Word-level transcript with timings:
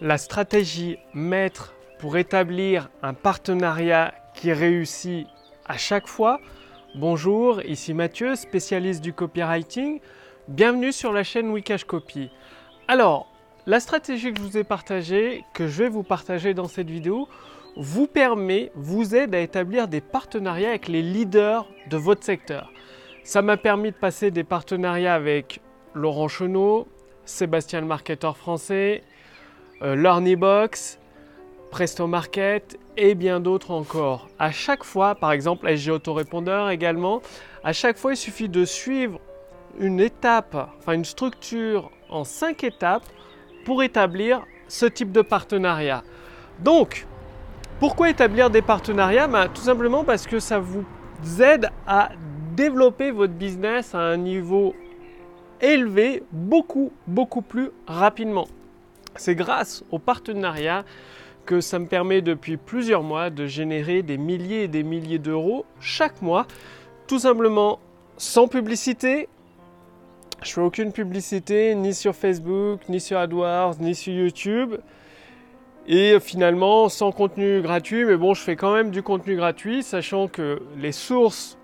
la 0.00 0.18
stratégie 0.18 0.98
maître 1.12 1.74
pour 1.98 2.16
établir 2.16 2.90
un 3.02 3.14
partenariat 3.14 4.12
qui 4.34 4.52
réussit 4.52 5.26
à 5.66 5.76
chaque 5.76 6.08
fois. 6.08 6.40
Bonjour, 6.96 7.62
ici 7.62 7.94
Mathieu, 7.94 8.34
spécialiste 8.34 9.02
du 9.02 9.12
copywriting. 9.12 10.00
Bienvenue 10.48 10.92
sur 10.92 11.12
la 11.12 11.22
chaîne 11.22 11.50
Wikash 11.50 11.84
Copy. 11.84 12.30
Alors, 12.88 13.32
la 13.66 13.80
stratégie 13.80 14.32
que 14.32 14.38
je 14.38 14.44
vous 14.44 14.58
ai 14.58 14.64
partagée, 14.64 15.44
que 15.54 15.68
je 15.68 15.84
vais 15.84 15.88
vous 15.88 16.02
partager 16.02 16.54
dans 16.54 16.68
cette 16.68 16.90
vidéo, 16.90 17.28
vous 17.76 18.06
permet, 18.06 18.70
vous 18.74 19.14
aide 19.14 19.34
à 19.34 19.40
établir 19.40 19.88
des 19.88 20.00
partenariats 20.00 20.70
avec 20.70 20.88
les 20.88 21.02
leaders 21.02 21.66
de 21.88 21.96
votre 21.96 22.24
secteur. 22.24 22.70
Ça 23.22 23.42
m'a 23.42 23.56
permis 23.56 23.90
de 23.90 23.96
passer 23.96 24.30
des 24.30 24.44
partenariats 24.44 25.14
avec 25.14 25.60
Laurent 25.94 26.28
Chenot, 26.28 26.88
Sébastien 27.24 27.80
le 27.80 27.86
marketeur 27.86 28.36
français, 28.36 29.02
euh, 29.84 30.36
Box, 30.36 30.98
Presto 31.70 32.06
Market 32.06 32.78
et 32.96 33.14
bien 33.14 33.40
d'autres 33.40 33.70
encore. 33.70 34.28
À 34.38 34.50
chaque 34.50 34.84
fois, 34.84 35.14
par 35.14 35.32
exemple 35.32 35.68
SG 35.68 35.90
Autorépondeur 35.90 36.70
également, 36.70 37.20
à 37.62 37.72
chaque 37.72 37.98
fois 37.98 38.12
il 38.14 38.16
suffit 38.16 38.48
de 38.48 38.64
suivre 38.64 39.20
une 39.78 40.00
étape, 40.00 40.56
enfin 40.78 40.92
une 40.92 41.04
structure 41.04 41.90
en 42.08 42.24
cinq 42.24 42.64
étapes 42.64 43.04
pour 43.64 43.82
établir 43.82 44.44
ce 44.68 44.86
type 44.86 45.12
de 45.12 45.22
partenariat. 45.22 46.02
Donc, 46.60 47.06
pourquoi 47.80 48.08
établir 48.08 48.50
des 48.50 48.62
partenariats? 48.62 49.26
Ben, 49.26 49.48
Tout 49.48 49.62
simplement 49.62 50.04
parce 50.04 50.26
que 50.26 50.38
ça 50.38 50.58
vous 50.58 50.84
aide 51.40 51.70
à 51.86 52.10
développer 52.54 53.10
votre 53.10 53.32
business 53.32 53.94
à 53.94 53.98
un 53.98 54.16
niveau 54.16 54.74
élevé 55.60 56.22
beaucoup, 56.30 56.92
beaucoup 57.06 57.42
plus 57.42 57.70
rapidement. 57.86 58.46
C'est 59.16 59.34
grâce 59.34 59.84
au 59.90 59.98
partenariat 59.98 60.84
que 61.46 61.60
ça 61.60 61.78
me 61.78 61.86
permet 61.86 62.22
depuis 62.22 62.56
plusieurs 62.56 63.02
mois 63.02 63.30
de 63.30 63.46
générer 63.46 64.02
des 64.02 64.16
milliers 64.16 64.64
et 64.64 64.68
des 64.68 64.82
milliers 64.82 65.18
d'euros 65.18 65.66
chaque 65.80 66.22
mois, 66.22 66.46
tout 67.06 67.18
simplement 67.18 67.78
sans 68.16 68.48
publicité. 68.48 69.28
Je 70.42 70.52
fais 70.52 70.60
aucune 70.60 70.92
publicité 70.92 71.74
ni 71.74 71.94
sur 71.94 72.14
Facebook, 72.14 72.80
ni 72.88 73.00
sur 73.00 73.18
AdWords, 73.18 73.76
ni 73.80 73.94
sur 73.94 74.12
YouTube. 74.12 74.76
Et 75.86 76.18
finalement, 76.18 76.88
sans 76.88 77.12
contenu 77.12 77.60
gratuit, 77.60 78.04
mais 78.04 78.16
bon, 78.16 78.32
je 78.34 78.40
fais 78.40 78.56
quand 78.56 78.72
même 78.72 78.90
du 78.90 79.02
contenu 79.02 79.36
gratuit, 79.36 79.82
sachant 79.82 80.28
que 80.28 80.62
les 80.78 80.92
sources 80.92 81.58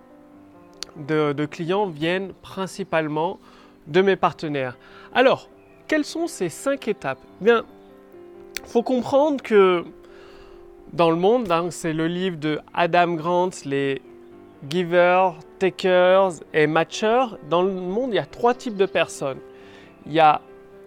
de, 0.97 1.33
de 1.33 1.47
clients 1.47 1.87
viennent 1.87 2.33
principalement 2.43 3.39
de 3.87 4.03
mes 4.03 4.17
partenaires. 4.17 4.77
Alors, 5.15 5.49
quelles 5.91 6.05
sont 6.05 6.29
ces 6.29 6.49
cinq 6.49 6.87
étapes? 6.87 7.19
Bien, 7.41 7.65
faut 8.65 8.85
comprendre 8.85 9.43
que 9.43 9.83
dans 10.93 11.11
le 11.11 11.17
monde, 11.17 11.51
hein, 11.51 11.67
c'est 11.71 11.93
le 11.93 12.07
livre 12.07 12.37
de 12.37 12.61
Adam 12.73 13.15
Grant, 13.15 13.51
les 13.65 14.01
givers, 14.71 15.35
takers 15.59 16.35
et 16.55 16.69
matchers. 16.69 17.37
Dans 17.49 17.63
le 17.63 17.73
monde, 17.73 18.11
il 18.13 18.15
y 18.15 18.21
a 18.21 18.25
trois 18.25 18.55
types 18.55 18.77
de 18.77 18.87
personnes. 18.87 19.41
Il 20.07 20.13
y 20.13 20.21
a 20.21 20.41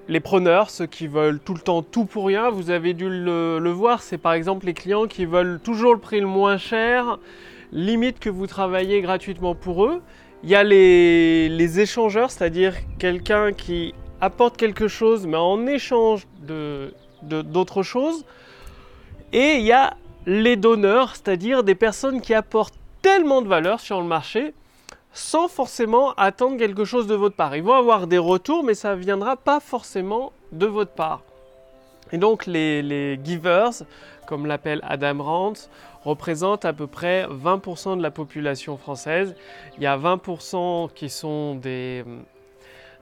les 0.08 0.22
preneurs, 0.22 0.70
ceux 0.70 0.86
qui 0.86 1.08
veulent 1.08 1.42
tout 1.42 1.54
le 1.54 1.60
temps 1.60 1.82
tout 1.82 2.06
pour 2.06 2.28
rien. 2.28 2.50
Vous 2.50 2.70
avez 2.70 2.94
dû 2.94 3.10
le, 3.10 3.72
voir, 3.72 4.02
c'est 4.02 4.18
par 4.18 4.32
exemple 4.32 4.68
les 4.68 4.74
clients 4.74 5.08
qui 5.08 5.26
veulent 5.26 5.60
toujours 5.62 5.96
le 5.96 6.00
prix 6.00 6.22
le 6.22 6.28
moins 6.28 6.56
cher, 6.56 7.20
limite 7.74 8.20
que 8.20 8.30
vous 8.30 8.48
travaillez 8.48 9.02
gratuitement 9.02 9.54
pour 9.54 9.84
eux. 9.84 10.02
Il 10.44 10.50
y 10.50 10.56
a 10.56 10.64
les 10.64 11.80
échangeurs, 11.82 12.32
c'est-à-dire 12.32 12.76
quelqu'un 13.00 13.52
qui 13.52 13.94
apporte 14.24 14.56
quelque 14.56 14.88
chose, 14.88 15.28
mais 15.28 15.38
en 15.38 15.68
échange 15.68 16.28
de, 16.42 16.94
d'autres 17.22 17.84
choses. 17.84 18.26
Et 19.34 19.56
il 19.58 19.66
y 19.66 19.74
a 19.74 19.96
les 20.26 20.56
donneurs, 20.56 21.16
c'est-à-dire 21.16 21.64
des 21.64 21.76
personnes 21.76 22.22
qui 22.22 22.34
apportent 22.34 22.78
tellement 23.02 23.42
de 23.42 23.50
valeur 23.50 23.82
sur 23.82 24.00
le 24.00 24.08
marché 24.08 24.54
sans 25.12 25.48
forcément 25.48 26.14
attendre 26.14 26.58
quelque 26.58 26.86
chose 26.86 27.06
de 27.06 27.16
votre 27.16 27.36
part. 27.36 27.56
Ils 27.56 27.64
vont 27.64 27.74
avoir 27.74 28.08
des 28.08 28.18
retours, 28.18 28.64
mais 28.64 28.74
ça 28.74 28.96
ne 28.96 29.02
viendra 29.02 29.36
pas 29.36 29.60
forcément 29.60 30.32
de 30.52 30.66
votre 30.66 30.92
part. 30.92 31.22
Et 32.12 32.18
donc 32.18 32.46
les, 32.46 32.82
les 32.82 33.20
givers, 33.24 33.72
comme 34.26 34.46
l'appelle 34.46 34.80
Adam 34.84 35.22
Rand, 35.22 35.54
représentent 36.06 36.66
à 36.66 36.74
peu 36.74 36.88
près 36.88 37.28
20% 37.28 37.98
de 37.98 38.02
la 38.02 38.12
population 38.12 38.78
française. 38.78 39.36
Il 39.78 39.84
y 39.84 39.88
a 39.88 39.98
20% 39.98 40.92
qui 40.94 41.10
sont 41.10 41.56
des, 41.56 42.04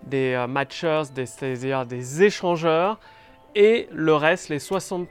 des 0.03 0.33
euh, 0.33 0.47
matchers, 0.47 1.03
c'est-à-dire 1.15 1.85
des 1.85 2.23
échangeurs, 2.23 2.99
et 3.53 3.89
le 3.91 4.15
reste, 4.15 4.49
les 4.49 4.59
60 4.59 5.07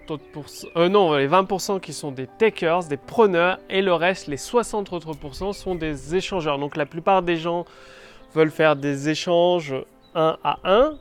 euh, 0.76 0.88
non, 0.88 1.14
les 1.14 1.28
20% 1.28 1.80
qui 1.80 1.92
sont 1.92 2.10
des 2.10 2.26
takers, 2.26 2.84
des 2.84 2.96
preneurs, 2.96 3.58
et 3.68 3.82
le 3.82 3.92
reste, 3.92 4.28
les 4.28 4.38
60 4.38 4.92
autres 4.92 5.14
sont 5.52 5.74
des 5.74 6.14
échangeurs. 6.14 6.58
Donc 6.58 6.76
la 6.76 6.86
plupart 6.86 7.22
des 7.22 7.36
gens 7.36 7.66
veulent 8.34 8.50
faire 8.50 8.76
des 8.76 9.10
échanges 9.10 9.74
1 10.14 10.38
à 10.42 10.58
1. 10.64 10.98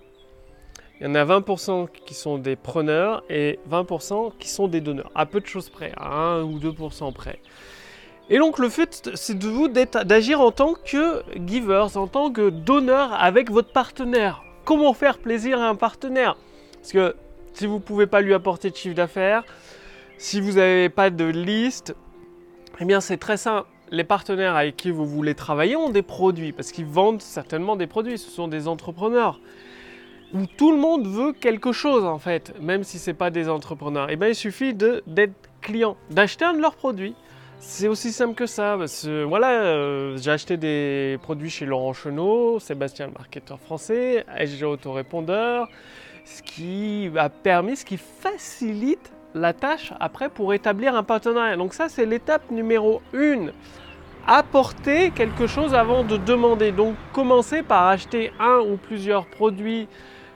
Il 1.00 1.08
y 1.08 1.10
en 1.10 1.16
a 1.16 1.24
20% 1.24 1.88
qui 2.06 2.14
sont 2.14 2.38
des 2.38 2.58
preneurs 2.58 3.24
et 3.30 3.58
20% 3.70 4.34
qui 4.38 4.50
sont 4.50 4.68
des 4.68 4.82
donneurs, 4.82 5.12
à 5.16 5.26
peu 5.26 5.40
de 5.40 5.46
choses 5.46 5.70
près, 5.70 5.94
à 5.96 6.10
1 6.10 6.44
ou 6.44 6.60
2% 6.60 7.14
près. 7.14 7.40
Et 8.32 8.38
donc 8.38 8.60
le 8.60 8.70
fait, 8.70 9.10
c'est 9.16 9.38
de 9.38 9.48
vous 9.48 9.68
d'agir 9.68 10.40
en 10.40 10.52
tant 10.52 10.76
que 10.76 11.24
givers, 11.48 11.98
en 11.98 12.08
tant 12.08 12.32
que 12.32 12.50
donneur 12.50 13.12
avec 13.14 13.50
votre 13.50 13.72
partenaire. 13.72 14.44
Comment 14.66 14.94
faire 14.94 15.18
plaisir 15.18 15.60
à 15.60 15.68
un 15.68 15.76
partenaire? 15.76 16.38
Parce 16.76 16.92
que 16.92 17.16
si 17.54 17.66
vous 17.66 17.76
ne 17.76 17.80
pouvez 17.80 18.06
pas 18.06 18.22
lui 18.22 18.36
apporter 18.36 18.70
de 18.70 18.76
chiffre 18.76 18.96
d'affaires, 18.96 19.44
si 20.20 20.42
vous 20.42 20.54
n'avez 20.54 20.90
pas 20.90 21.10
de 21.10 21.26
liste, 21.26 21.96
eh 22.80 22.86
bien 22.86 23.02
c'est 23.02 23.18
très 23.18 23.38
simple. 23.38 23.68
Les 23.90 24.04
partenaires 24.04 24.56
avec 24.56 24.78
qui 24.78 24.92
vous 24.92 25.08
voulez 25.08 25.34
travailler 25.34 25.76
ont 25.76 25.90
des 25.90 26.04
produits, 26.04 26.52
parce 26.52 26.72
qu'ils 26.72 26.86
vendent 26.86 27.24
certainement 27.24 27.76
des 27.76 27.88
produits, 27.88 28.20
ce 28.20 28.30
sont 28.30 28.48
des 28.48 28.68
entrepreneurs. 28.68 29.40
Où 30.36 30.46
tout 30.46 30.72
le 30.72 30.78
monde 30.78 31.08
veut 31.08 31.34
quelque 31.34 31.72
chose 31.72 32.06
en 32.06 32.20
fait, 32.20 32.54
même 32.62 32.84
si 32.84 33.00
ce 33.00 33.10
n'est 33.10 33.16
pas 33.16 33.32
des 33.32 33.50
entrepreneurs. 33.50 34.10
Eh 34.12 34.16
bien 34.16 34.28
il 34.28 34.36
suffit 34.36 34.76
d'être 34.76 35.34
client, 35.62 35.98
d'acheter 36.12 36.46
un 36.46 36.54
de 36.54 36.60
leurs 36.60 36.76
produits 36.76 37.16
c'est 37.60 37.88
aussi 37.88 38.12
simple 38.12 38.36
que 38.36 38.46
ça. 38.46 38.78
voilà, 39.28 39.52
euh, 39.52 40.18
j'ai 40.18 40.32
acheté 40.32 40.58
des 40.58 41.18
produits 41.22 41.50
chez 41.50 41.66
Laurent 41.66 41.94
Chenot, 41.94 42.60
Sébastien 42.60 43.08
le 43.08 43.14
marketeur 43.14 43.60
français, 43.60 44.26
SG 44.38 44.64
Autorépondeur, 44.64 45.68
ce 46.24 46.42
qui 46.42 47.12
a 47.18 47.30
permis, 47.30 47.76
ce 47.76 47.86
qui 47.86 47.98
facilite 47.98 49.12
la 49.36 49.54
tâche 49.54 49.94
après 50.00 50.30
pour 50.30 50.54
établir 50.54 50.96
un 50.96 51.04
partenariat. 51.04 51.58
Donc 51.58 51.74
ça, 51.74 51.90
c'est 51.90 52.06
l'étape 52.06 52.50
numéro 52.50 53.02
une. 53.14 53.52
Apporter 54.26 55.12
quelque 55.12 55.48
chose 55.48 55.74
avant 55.74 56.04
de 56.04 56.18
demander. 56.18 56.72
Donc 56.72 56.96
commencez 57.14 57.62
par 57.62 57.88
acheter 57.88 58.32
un 58.40 58.60
ou 58.60 58.78
plusieurs 58.78 59.26
produits 59.26 59.88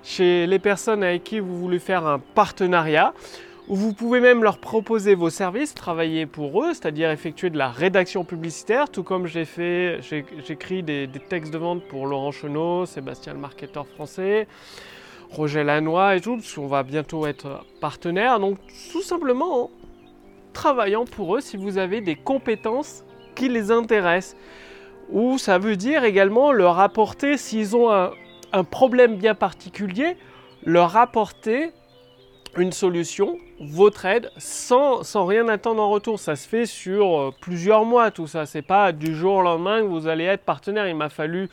chez 0.03 0.45
les 0.45 0.59
personnes 0.59 1.03
avec 1.03 1.23
qui 1.23 1.40
vous 1.40 1.57
voulez 1.57 1.79
faire 1.79 2.05
un 2.05 2.19
partenariat. 2.19 3.13
Vous 3.69 3.94
pouvez 3.94 4.19
même 4.19 4.44
leur 4.44 4.57
proposer 4.57 5.16
vos 5.16 5.29
services, 5.29 5.74
travailler 5.74 6.25
pour 6.25 6.63
eux, 6.63 6.74
c'est-à-dire 6.74 7.09
effectuer 7.12 7.50
de 7.50 7.57
la 7.57 7.69
rédaction 7.69 8.25
publicitaire, 8.25 8.90
tout 8.90 9.03
comme 9.03 9.25
j'ai 9.25 9.46
fait, 9.46 10.00
j'écris 10.01 10.84
des, 10.84 11.09
textes 11.29 11.53
de 11.53 11.57
vente 11.57 11.81
pour 11.88 12.06
Laurent 12.06 12.31
Chenot, 12.31 12.85
Sébastien 12.85 13.34
le 13.34 13.40
marketeur 13.40 13.88
français, 13.88 14.47
Roger 15.29 15.63
Lannoy 15.63 16.18
et 16.18 16.19
tout, 16.22 16.35
parce 16.35 16.53
qu'on 16.53 16.68
va 16.68 16.84
bientôt 16.84 17.25
être 17.25 17.66
partenaire. 17.79 18.41
Donc 18.41 18.57
tout 18.91 19.02
simplement, 19.02 19.72
travaillant 20.52 21.06
pour 21.06 21.38
eux 21.38 21.41
si 21.41 21.56
vous 21.56 21.78
avez 21.78 22.02
des 22.02 22.16
compétences 22.16 23.06
qui 23.34 23.47
les 23.47 23.72
intéressent. 23.72 24.35
Ou 25.09 25.38
ça 25.38 25.57
veut 25.57 25.78
dire 25.78 26.03
également 26.03 26.52
leur 26.52 26.79
apporter, 26.79 27.38
s'ils 27.38 27.78
ont 27.78 27.90
un 27.91 28.63
problème 28.66 29.16
bien 29.16 29.35
particulier, 29.35 30.18
leur 30.66 30.97
apporter 30.97 31.72
une 32.58 32.72
solution, 32.72 33.40
votre 33.59 34.05
aide, 34.05 34.29
sans, 34.38 35.03
sans, 35.03 35.26
rien 35.26 35.47
attendre 35.47 35.82
en 35.82 35.90
retour. 35.90 36.20
Ça 36.20 36.35
se 36.35 36.47
fait 36.47 36.66
sur 36.66 37.20
euh, 37.20 37.32
plusieurs 37.41 37.85
mois, 37.85 38.11
tout 38.11 38.28
ça. 38.28 38.46
C'est 38.46 38.61
pas 38.61 38.91
du 38.91 39.16
jour 39.16 39.35
au 39.35 39.41
lendemain 39.41 39.82
que 39.82 39.88
vous 39.88 40.08
allez 40.08 40.26
être 40.26 40.44
partenaire. 40.44 40.88
Il 40.88 40.96
m'a 40.96 41.09
fallu 41.09 41.50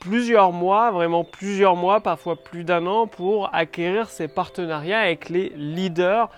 plusieurs 0.00 0.52
mois, 0.52 0.90
vraiment 0.90 1.24
plusieurs 1.24 1.76
mois, 1.76 2.00
parfois 2.00 2.36
plus 2.36 2.64
d'un 2.64 2.86
an, 2.86 3.06
pour 3.06 3.54
acquérir 3.54 4.08
ces 4.08 4.28
partenariats 4.28 5.00
avec 5.00 5.28
les 5.28 5.50
leaders 5.50 6.28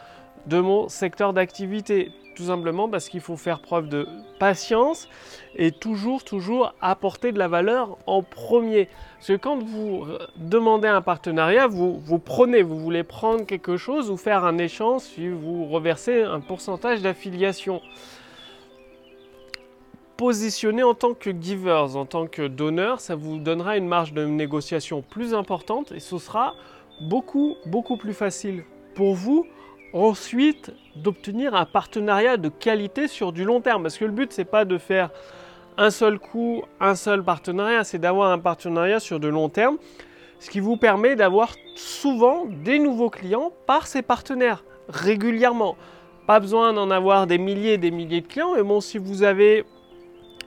de 0.46 0.60
mon 0.60 0.88
secteur 0.88 1.32
d'activité. 1.32 2.12
Tout 2.36 2.44
simplement 2.44 2.86
parce 2.86 3.08
qu'il 3.08 3.22
faut 3.22 3.38
faire 3.38 3.60
preuve 3.60 3.88
de 3.88 4.06
patience 4.38 5.08
et 5.54 5.72
toujours, 5.72 6.22
toujours 6.22 6.74
apporter 6.82 7.32
de 7.32 7.38
la 7.38 7.48
valeur 7.48 7.96
en 8.06 8.22
premier. 8.22 8.90
Parce 9.14 9.28
que 9.28 9.36
quand 9.36 9.56
vous 9.56 10.04
demandez 10.36 10.86
un 10.86 11.00
partenariat, 11.00 11.66
vous, 11.66 11.98
vous 11.98 12.18
prenez, 12.18 12.60
vous 12.60 12.78
voulez 12.78 13.04
prendre 13.04 13.46
quelque 13.46 13.78
chose 13.78 14.10
ou 14.10 14.18
faire 14.18 14.44
un 14.44 14.58
échange 14.58 15.00
si 15.00 15.28
vous 15.28 15.64
reversez 15.64 16.24
un 16.24 16.40
pourcentage 16.40 17.00
d'affiliation. 17.00 17.80
Positionner 20.18 20.82
en 20.82 20.92
tant 20.92 21.14
que 21.14 21.30
givers, 21.30 21.96
en 21.96 22.04
tant 22.04 22.26
que 22.26 22.46
donneur, 22.46 23.00
ça 23.00 23.14
vous 23.14 23.38
donnera 23.38 23.78
une 23.78 23.88
marge 23.88 24.12
de 24.12 24.26
négociation 24.26 25.00
plus 25.00 25.32
importante 25.32 25.90
et 25.92 26.00
ce 26.00 26.18
sera 26.18 26.52
beaucoup, 27.00 27.56
beaucoup 27.64 27.96
plus 27.96 28.14
facile 28.14 28.64
pour 28.94 29.14
vous 29.14 29.46
ensuite 29.92 30.72
d'obtenir 30.96 31.54
un 31.54 31.64
partenariat 31.64 32.36
de 32.36 32.48
qualité 32.48 33.08
sur 33.08 33.32
du 33.32 33.44
long 33.44 33.60
terme. 33.60 33.82
Parce 33.82 33.98
que 33.98 34.04
le 34.04 34.12
but, 34.12 34.32
c'est 34.32 34.44
pas 34.44 34.64
de 34.64 34.78
faire 34.78 35.10
un 35.78 35.90
seul 35.90 36.18
coup, 36.18 36.62
un 36.80 36.94
seul 36.94 37.22
partenariat, 37.22 37.84
c'est 37.84 37.98
d'avoir 37.98 38.30
un 38.30 38.38
partenariat 38.38 39.00
sur 39.00 39.20
de 39.20 39.28
long 39.28 39.48
terme, 39.48 39.76
ce 40.38 40.50
qui 40.50 40.60
vous 40.60 40.76
permet 40.76 41.16
d'avoir 41.16 41.54
souvent 41.74 42.46
des 42.64 42.78
nouveaux 42.78 43.10
clients 43.10 43.52
par 43.66 43.86
ces 43.86 44.02
partenaires 44.02 44.64
régulièrement. 44.88 45.76
Pas 46.26 46.40
besoin 46.40 46.72
d'en 46.72 46.90
avoir 46.90 47.26
des 47.26 47.38
milliers 47.38 47.74
et 47.74 47.78
des 47.78 47.90
milliers 47.90 48.20
de 48.20 48.26
clients, 48.26 48.54
mais 48.56 48.62
bon, 48.62 48.80
si 48.80 48.98
vous 48.98 49.22
avez 49.22 49.64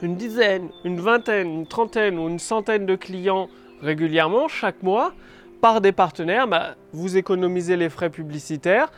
une 0.02 0.16
dizaine, 0.16 0.70
une 0.84 1.00
vingtaine, 1.00 1.48
une 1.48 1.68
trentaine 1.68 2.18
ou 2.18 2.28
une 2.28 2.40
centaine 2.40 2.86
de 2.86 2.96
clients 2.96 3.50
régulièrement 3.82 4.48
chaque 4.48 4.82
mois 4.84 5.14
par 5.62 5.82
des 5.82 5.92
partenaires, 5.92 6.48
bah, 6.48 6.76
vous 6.94 7.18
économisez 7.18 7.76
les 7.76 7.90
frais 7.90 8.10
publicitaires. 8.10 8.92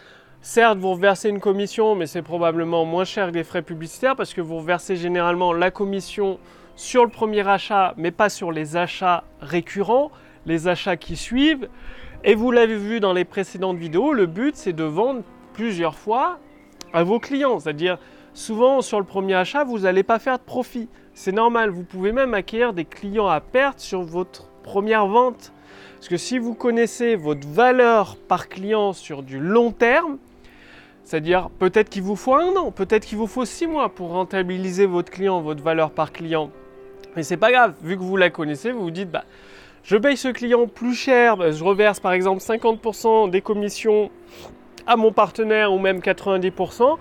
Certes, 0.43 0.79
vous 0.79 0.93
reversez 0.93 1.29
une 1.29 1.39
commission, 1.39 1.93
mais 1.93 2.07
c'est 2.07 2.23
probablement 2.23 2.83
moins 2.83 3.03
cher 3.03 3.27
que 3.29 3.35
les 3.35 3.43
frais 3.43 3.61
publicitaires 3.61 4.15
parce 4.15 4.33
que 4.33 4.41
vous 4.41 4.57
reversez 4.57 4.95
généralement 4.95 5.53
la 5.53 5.69
commission 5.69 6.39
sur 6.75 7.05
le 7.05 7.11
premier 7.11 7.47
achat, 7.47 7.93
mais 7.95 8.09
pas 8.09 8.27
sur 8.27 8.51
les 8.51 8.75
achats 8.75 9.23
récurrents, 9.39 10.09
les 10.47 10.67
achats 10.67 10.97
qui 10.97 11.15
suivent. 11.15 11.69
Et 12.23 12.33
vous 12.33 12.49
l'avez 12.49 12.75
vu 12.75 12.99
dans 12.99 13.13
les 13.13 13.23
précédentes 13.23 13.77
vidéos, 13.77 14.13
le 14.13 14.25
but 14.25 14.55
c'est 14.55 14.73
de 14.73 14.83
vendre 14.83 15.21
plusieurs 15.53 15.93
fois 15.93 16.39
à 16.91 17.03
vos 17.03 17.19
clients. 17.19 17.59
C'est-à-dire, 17.59 17.99
souvent 18.33 18.81
sur 18.81 18.97
le 18.97 19.05
premier 19.05 19.35
achat, 19.35 19.63
vous 19.63 19.79
n'allez 19.79 20.01
pas 20.01 20.17
faire 20.17 20.39
de 20.39 20.43
profit. 20.43 20.89
C'est 21.13 21.33
normal, 21.33 21.69
vous 21.69 21.83
pouvez 21.83 22.13
même 22.13 22.33
acquérir 22.33 22.73
des 22.73 22.85
clients 22.85 23.27
à 23.27 23.41
perte 23.41 23.79
sur 23.79 24.01
votre 24.01 24.49
première 24.63 25.05
vente. 25.05 25.53
Parce 25.97 26.09
que 26.09 26.17
si 26.17 26.39
vous 26.39 26.55
connaissez 26.55 27.15
votre 27.15 27.47
valeur 27.47 28.17
par 28.27 28.49
client 28.49 28.91
sur 28.91 29.21
du 29.21 29.39
long 29.39 29.71
terme, 29.71 30.17
c'est-à-dire 31.11 31.49
peut-être 31.59 31.89
qu'il 31.89 32.03
vous 32.03 32.15
faut 32.15 32.35
un 32.35 32.55
an, 32.55 32.71
peut-être 32.71 33.05
qu'il 33.05 33.17
vous 33.17 33.27
faut 33.27 33.43
six 33.43 33.67
mois 33.67 33.89
pour 33.89 34.11
rentabiliser 34.11 34.85
votre 34.85 35.11
client, 35.11 35.41
votre 35.41 35.61
valeur 35.61 35.91
par 35.91 36.13
client. 36.13 36.51
Mais 37.17 37.23
c'est 37.23 37.35
pas 37.35 37.51
grave, 37.51 37.73
vu 37.83 37.97
que 37.97 38.01
vous 38.01 38.15
la 38.15 38.29
connaissez, 38.29 38.71
vous 38.71 38.83
vous 38.83 38.91
dites 38.91 39.11
bah 39.11 39.25
je 39.83 39.97
paye 39.97 40.15
ce 40.15 40.29
client 40.29 40.67
plus 40.67 40.93
cher, 40.93 41.35
bah, 41.35 41.51
je 41.51 41.61
reverse 41.65 41.99
par 41.99 42.13
exemple 42.13 42.41
50% 42.41 43.29
des 43.29 43.41
commissions 43.41 44.09
à 44.87 44.95
mon 44.95 45.11
partenaire 45.11 45.73
ou 45.73 45.79
même 45.79 45.99
90% 45.99 46.95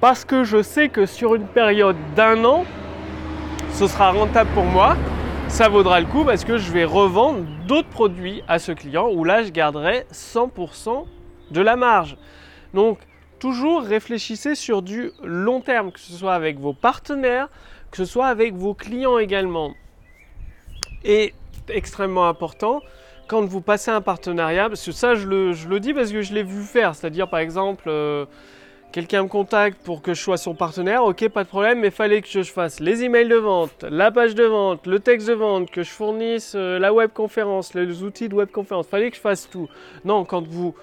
parce 0.00 0.24
que 0.24 0.44
je 0.44 0.62
sais 0.62 0.88
que 0.88 1.04
sur 1.04 1.34
une 1.34 1.48
période 1.48 1.96
d'un 2.14 2.44
an, 2.44 2.64
ce 3.72 3.88
sera 3.88 4.12
rentable 4.12 4.50
pour 4.54 4.66
moi, 4.66 4.96
ça 5.48 5.68
vaudra 5.68 5.98
le 5.98 6.06
coup 6.06 6.22
parce 6.22 6.44
que 6.44 6.56
je 6.56 6.70
vais 6.70 6.84
revendre 6.84 7.40
d'autres 7.66 7.88
produits 7.88 8.44
à 8.46 8.60
ce 8.60 8.70
client 8.70 9.10
où 9.12 9.24
là 9.24 9.42
je 9.42 9.50
garderai 9.50 10.06
100% 10.12 11.04
de 11.50 11.60
la 11.60 11.74
marge. 11.74 12.16
Donc 12.72 12.98
toujours 13.38 13.82
réfléchissez 13.82 14.54
sur 14.54 14.82
du 14.82 15.12
long 15.22 15.60
terme, 15.60 15.92
que 15.92 16.00
ce 16.00 16.12
soit 16.12 16.34
avec 16.34 16.58
vos 16.58 16.72
partenaires, 16.72 17.48
que 17.90 17.98
ce 17.98 18.04
soit 18.04 18.26
avec 18.26 18.54
vos 18.54 18.74
clients 18.74 19.18
également. 19.18 19.74
Et 21.04 21.34
extrêmement 21.68 22.28
important, 22.28 22.80
quand 23.28 23.44
vous 23.44 23.60
passez 23.60 23.90
un 23.90 24.00
partenariat, 24.00 24.68
parce 24.68 24.84
que 24.84 24.92
ça 24.92 25.14
je 25.14 25.26
le, 25.26 25.80
dis 25.80 25.94
parce 25.94 26.12
que 26.12 26.22
je 26.22 26.32
l'ai 26.32 26.42
vu 26.42 26.62
faire, 26.62 26.94
c'est-à-dire 26.94 27.28
par 27.28 27.40
exemple, 27.40 27.84
euh, 27.88 28.24
quelqu'un 28.92 29.24
me 29.24 29.28
contacte 29.28 29.82
pour 29.82 30.00
que 30.00 30.14
je 30.14 30.22
sois 30.22 30.36
son 30.36 30.54
partenaire, 30.54 31.04
ok 31.04 31.28
pas 31.28 31.44
de 31.44 31.48
problème, 31.48 31.80
mais 31.80 31.90
fallait 31.90 32.22
que 32.22 32.28
je 32.28 32.42
fasse 32.42 32.80
les 32.80 33.02
emails 33.02 33.28
de 33.28 33.36
vente, 33.36 33.84
la 33.88 34.10
page 34.10 34.34
de 34.34 34.44
vente, 34.44 34.86
le 34.86 35.00
texte 35.00 35.28
de 35.28 35.34
vente, 35.34 35.70
que 35.70 35.82
je 35.82 35.90
fournisse 35.90 36.52
euh, 36.54 36.78
la 36.78 36.92
web 36.92 37.10
conférence, 37.12 37.74
les 37.74 38.02
outils 38.02 38.28
de 38.28 38.34
web 38.34 38.50
conférence, 38.50 38.86
fallait 38.86 39.10
que 39.10 39.16
je 39.16 39.20
fasse 39.20 39.50
tout. 39.50 39.68
Non, 40.04 40.24
quand 40.24 40.46
vous 40.46 40.74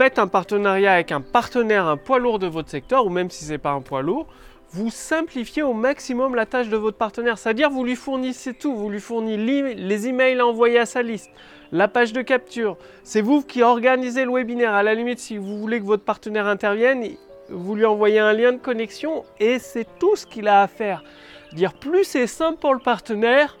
faites 0.00 0.18
un 0.18 0.28
partenariat 0.28 0.94
avec 0.94 1.12
un 1.12 1.20
partenaire, 1.20 1.86
un 1.86 1.98
poids 1.98 2.18
lourd 2.18 2.38
de 2.38 2.46
votre 2.46 2.70
secteur, 2.70 3.04
ou 3.04 3.10
même 3.10 3.28
si 3.28 3.44
ce 3.44 3.50
n'est 3.50 3.58
pas 3.58 3.72
un 3.72 3.82
poids 3.82 4.00
lourd, 4.00 4.28
vous 4.70 4.88
simplifiez 4.88 5.62
au 5.62 5.74
maximum 5.74 6.34
la 6.34 6.46
tâche 6.46 6.70
de 6.70 6.76
votre 6.78 6.96
partenaire. 6.96 7.36
C'est-à-dire 7.36 7.68
vous 7.68 7.84
lui 7.84 7.96
fournissez 7.96 8.54
tout, 8.54 8.74
vous 8.74 8.88
lui 8.88 8.98
fournissez 8.98 9.74
les 9.74 10.08
emails 10.08 10.40
à 10.40 10.46
envoyer 10.46 10.78
à 10.78 10.86
sa 10.86 11.02
liste, 11.02 11.28
la 11.70 11.86
page 11.86 12.14
de 12.14 12.22
capture. 12.22 12.78
C'est 13.04 13.20
vous 13.20 13.42
qui 13.42 13.62
organisez 13.62 14.24
le 14.24 14.32
webinaire. 14.32 14.72
À 14.72 14.82
la 14.82 14.94
limite, 14.94 15.18
si 15.18 15.36
vous 15.36 15.58
voulez 15.58 15.80
que 15.80 15.84
votre 15.84 16.04
partenaire 16.04 16.46
intervienne, 16.46 17.04
vous 17.50 17.74
lui 17.74 17.84
envoyez 17.84 18.20
un 18.20 18.32
lien 18.32 18.52
de 18.52 18.58
connexion 18.58 19.24
et 19.38 19.58
c'est 19.58 19.86
tout 19.98 20.16
ce 20.16 20.24
qu'il 20.24 20.48
a 20.48 20.62
à 20.62 20.66
faire. 20.66 21.04
Dire 21.52 21.74
plus 21.74 22.04
c'est 22.04 22.26
simple 22.26 22.58
pour 22.58 22.72
le 22.72 22.80
partenaire, 22.80 23.58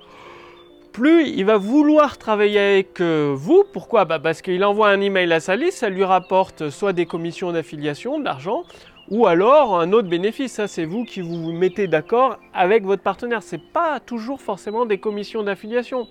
plus 0.92 1.26
il 1.28 1.44
va 1.44 1.56
vouloir 1.56 2.18
travailler 2.18 2.58
avec 2.58 3.00
euh, 3.00 3.32
vous. 3.36 3.64
Pourquoi? 3.72 4.04
Bah, 4.04 4.18
Parce 4.18 4.42
qu'il 4.42 4.64
envoie 4.64 4.88
un 4.88 5.00
email 5.00 5.32
à 5.32 5.40
sa 5.40 5.56
liste, 5.56 5.78
ça 5.78 5.88
lui 5.88 6.04
rapporte 6.04 6.70
soit 6.70 6.92
des 6.92 7.06
commissions 7.06 7.52
d'affiliation, 7.52 8.18
de 8.18 8.24
l'argent, 8.24 8.64
ou 9.08 9.26
alors 9.26 9.78
un 9.80 9.92
autre 9.92 10.08
bénéfice. 10.08 10.52
Ça, 10.52 10.68
c'est 10.68 10.84
vous 10.84 11.04
qui 11.04 11.20
vous 11.20 11.52
mettez 11.52 11.86
d'accord 11.86 12.38
avec 12.52 12.84
votre 12.84 13.02
partenaire. 13.02 13.42
Ce 13.42 13.56
n'est 13.56 13.62
pas 13.72 14.00
toujours 14.00 14.40
forcément 14.40 14.86
des 14.86 14.98
commissions 14.98 15.42
d'affiliation. 15.42 16.06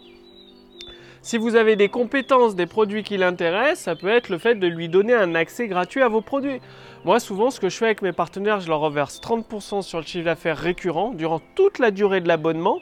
Si 1.21 1.37
vous 1.37 1.55
avez 1.55 1.75
des 1.75 1.89
compétences, 1.89 2.55
des 2.55 2.65
produits 2.65 3.03
qui 3.03 3.17
l'intéressent, 3.17 3.83
ça 3.83 3.95
peut 3.95 4.07
être 4.07 4.29
le 4.29 4.37
fait 4.37 4.55
de 4.55 4.67
lui 4.67 4.87
donner 4.87 5.13
un 5.13 5.35
accès 5.35 5.67
gratuit 5.67 6.01
à 6.01 6.07
vos 6.07 6.21
produits. 6.21 6.61
Moi, 7.03 7.19
souvent, 7.19 7.49
ce 7.51 7.59
que 7.59 7.67
je 7.67 7.77
fais 7.77 7.85
avec 7.85 8.01
mes 8.01 8.13
partenaires, 8.13 8.61
je 8.61 8.69
leur 8.69 8.79
reverse 8.79 9.19
30% 9.19 9.81
sur 9.81 9.99
le 9.99 10.05
chiffre 10.05 10.25
d'affaires 10.25 10.57
récurrent 10.57 11.11
durant 11.11 11.41
toute 11.55 11.79
la 11.79 11.91
durée 11.91 12.21
de 12.21 12.27
l'abonnement 12.29 12.79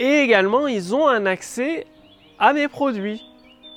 et 0.00 0.20
également, 0.20 0.66
ils 0.66 0.94
ont 0.94 1.06
un 1.06 1.26
accès 1.26 1.86
à 2.38 2.52
mes 2.52 2.68
produits, 2.68 3.22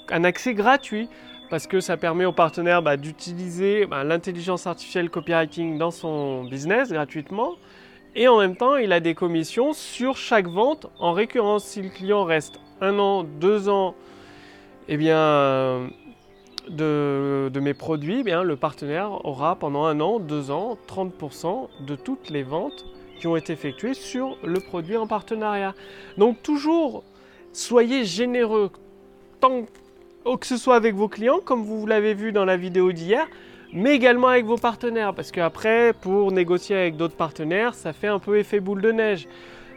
un 0.09 0.23
accès 0.23 0.53
gratuit, 0.53 1.09
parce 1.49 1.67
que 1.67 1.79
ça 1.79 1.97
permet 1.97 2.25
aux 2.25 2.33
partenaires 2.33 2.81
bah, 2.81 2.97
d'utiliser 2.97 3.85
bah, 3.85 4.03
l'intelligence 4.03 4.67
artificielle 4.67 5.09
copywriting 5.09 5.77
dans 5.77 5.91
son 5.91 6.43
business 6.43 6.91
gratuitement. 6.91 7.55
Et 8.15 8.27
en 8.27 8.39
même 8.39 8.55
temps, 8.55 8.77
il 8.77 8.91
a 8.91 8.99
des 8.99 9.13
commissions 9.13 9.73
sur 9.73 10.17
chaque 10.17 10.47
vente 10.47 10.87
en 10.99 11.13
récurrence. 11.13 11.63
Si 11.63 11.81
le 11.81 11.89
client 11.89 12.23
reste 12.23 12.59
un 12.81 12.97
an, 12.97 13.23
deux 13.23 13.69
ans, 13.69 13.93
eh 14.87 14.97
bien, 14.97 15.87
de, 16.69 17.59
mes 17.61 17.73
produits, 17.73 18.23
eh 18.25 18.43
le 18.43 18.55
partenaire 18.55 19.25
aura 19.25 19.55
pendant 19.55 19.85
un 19.85 19.99
an, 19.99 20.19
deux 20.19 20.51
ans, 20.51 20.77
30% 20.87 21.67
de 21.85 21.95
toutes 21.95 22.29
les 22.29 22.43
ventes 22.43 22.85
qui 23.19 23.27
ont 23.27 23.35
été 23.35 23.53
effectués 23.53 23.93
sur 23.93 24.37
le 24.43 24.59
produit 24.59 24.97
en 24.97 25.07
partenariat. 25.07 25.73
Donc 26.17 26.41
toujours, 26.43 27.03
soyez 27.53 28.05
généreux, 28.05 28.71
tant 29.39 29.65
que 30.39 30.45
ce 30.45 30.57
soit 30.57 30.75
avec 30.75 30.95
vos 30.95 31.07
clients, 31.07 31.39
comme 31.43 31.63
vous 31.63 31.85
l'avez 31.85 32.13
vu 32.13 32.31
dans 32.31 32.45
la 32.45 32.57
vidéo 32.57 32.91
d'hier, 32.91 33.27
mais 33.73 33.93
également 33.93 34.27
avec 34.27 34.45
vos 34.45 34.57
partenaires, 34.57 35.13
parce 35.13 35.31
qu'après, 35.31 35.93
pour 35.93 36.31
négocier 36.31 36.75
avec 36.75 36.97
d'autres 36.97 37.15
partenaires, 37.15 37.73
ça 37.73 37.93
fait 37.93 38.07
un 38.07 38.19
peu 38.19 38.37
effet 38.37 38.59
boule 38.59 38.81
de 38.81 38.91
neige. 38.91 39.27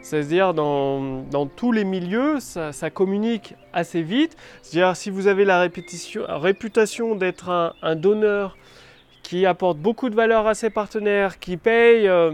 C'est-à-dire 0.01 0.53
dans, 0.53 1.21
dans, 1.29 1.45
tous 1.45 1.71
les 1.71 1.83
milieux, 1.83 2.39
ça, 2.39 2.89
communique 2.89 3.53
assez 3.71 4.01
vite. 4.01 4.35
C'est-à-dire 4.61 4.95
si 4.95 5.09
vous 5.11 5.27
avez 5.27 5.45
la 5.45 5.59
réputation 5.61 7.15
d'être 7.15 7.49
un, 7.49 7.73
un, 7.83 7.95
donneur 7.95 8.57
qui 9.21 9.45
apporte 9.45 9.77
beaucoup 9.77 10.09
de 10.09 10.15
valeur 10.15 10.47
à 10.47 10.55
ses 10.55 10.71
partenaires, 10.71 11.39
qui 11.39 11.55
paye 11.55 12.07
euh, 12.07 12.31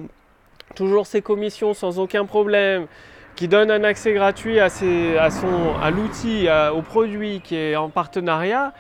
toujours 0.76 1.08
ses 1.08 1.22
commissions 1.22 1.74
sans 1.74 2.00
aucun 2.00 2.26
problème, 2.26 2.88
qui 3.36 3.48
donne 3.48 3.70
un 3.70 3.84
accès 3.84 4.14
gratuit 4.14 4.60
à, 4.60 4.68
à 4.68 5.92
l'outil, 5.92 6.48
au 6.74 6.82
produit 6.82 7.42
qui 7.42 7.56
est 7.56 7.76
en 7.76 7.90
partenariat, 7.90 8.74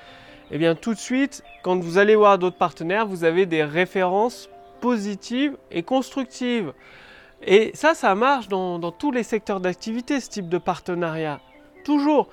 eh 0.49 0.57
bien 0.57 0.75
tout 0.75 0.93
de 0.93 0.99
suite, 0.99 1.43
quand 1.63 1.77
vous 1.77 1.97
allez 1.97 2.15
voir 2.15 2.39
d'autres 2.39 2.57
partenaires, 2.57 3.05
vous 3.05 3.23
avez 3.23 3.45
des 3.45 3.63
références 3.63 4.49
positives 4.81 5.57
et 5.71 5.83
constructives. 5.83 6.73
Et 7.45 7.71
ça, 7.75 7.93
ça 7.93 8.15
marche 8.15 8.47
dans, 8.47 8.79
dans 8.79 8.91
tous 8.91 9.11
les 9.11 9.23
secteurs 9.23 9.59
d'activité, 9.59 10.19
ce 10.19 10.29
type 10.29 10.49
de 10.49 10.57
partenariat. 10.57 11.39
Toujours. 11.83 12.29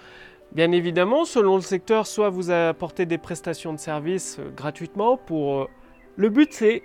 Bien 0.52 0.70
évidemment, 0.72 1.24
selon 1.24 1.56
le 1.56 1.62
secteur, 1.62 2.06
soit 2.06 2.30
vous 2.30 2.50
apportez 2.50 3.06
des 3.06 3.18
prestations 3.18 3.72
de 3.72 3.78
services 3.78 4.38
euh, 4.38 4.50
gratuitement 4.54 5.16
pour... 5.16 5.62
Euh, 5.62 5.68
le 6.16 6.28
but, 6.28 6.52
c'est 6.52 6.82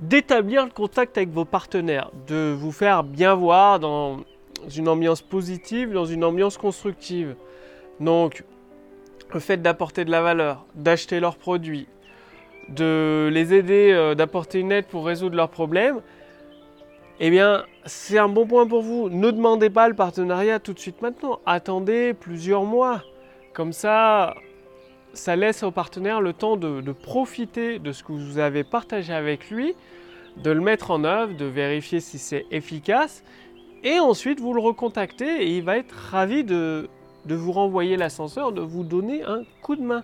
d'établir 0.00 0.64
le 0.64 0.70
contact 0.70 1.16
avec 1.16 1.30
vos 1.30 1.44
partenaires, 1.44 2.10
de 2.26 2.54
vous 2.56 2.72
faire 2.72 3.02
bien 3.02 3.34
voir 3.34 3.80
dans 3.80 4.18
une 4.76 4.88
ambiance 4.88 5.22
positive, 5.22 5.92
dans 5.92 6.04
une 6.04 6.24
ambiance 6.24 6.58
constructive. 6.58 7.36
Donc, 8.00 8.44
le 9.32 9.40
fait 9.40 9.60
d'apporter 9.60 10.04
de 10.04 10.10
la 10.10 10.22
valeur, 10.22 10.66
d'acheter 10.74 11.20
leurs 11.20 11.36
produits, 11.36 11.88
de 12.68 13.28
les 13.32 13.54
aider, 13.54 13.92
euh, 13.92 14.14
d'apporter 14.14 14.60
une 14.60 14.72
aide 14.72 14.86
pour 14.86 15.06
résoudre 15.06 15.36
leurs 15.36 15.50
problèmes, 15.50 16.00
eh 17.18 17.30
bien, 17.30 17.64
c'est 17.86 18.18
un 18.18 18.28
bon 18.28 18.46
point 18.46 18.66
pour 18.66 18.82
vous. 18.82 19.08
Ne 19.08 19.30
demandez 19.30 19.70
pas 19.70 19.88
le 19.88 19.94
partenariat 19.94 20.58
tout 20.58 20.74
de 20.74 20.78
suite 20.78 21.00
maintenant. 21.00 21.40
Attendez 21.46 22.12
plusieurs 22.12 22.64
mois. 22.64 23.02
Comme 23.54 23.72
ça, 23.72 24.34
ça 25.16 25.36
laisse 25.36 25.62
au 25.62 25.70
partenaire 25.70 26.20
le 26.20 26.32
temps 26.32 26.56
de, 26.56 26.92
profiter 26.92 27.78
de 27.78 27.92
ce 27.92 28.02
que 28.02 28.12
vous 28.12 28.38
avez 28.38 28.64
partagé 28.64 29.12
avec 29.12 29.50
lui, 29.50 29.74
de 30.36 30.50
le 30.50 30.60
mettre 30.60 30.90
en 30.90 31.04
œuvre, 31.04 31.34
de 31.34 31.44
vérifier 31.44 32.00
si 32.00 32.18
c'est 32.18 32.46
efficace, 32.50 33.24
et 33.82 33.98
ensuite 33.98 34.40
vous 34.40 34.52
le 34.52 34.60
recontactez 34.60 35.42
et 35.42 35.56
il 35.56 35.62
va 35.62 35.78
être 35.78 35.92
ravi 35.92 36.44
de, 36.44 36.88
vous 37.26 37.52
renvoyer 37.52 37.96
l'ascenseur, 37.96 38.52
de 38.52 38.60
vous 38.60 38.84
donner 38.84 39.22
un 39.24 39.42
coup 39.62 39.76
de 39.76 39.82
main. 39.82 40.02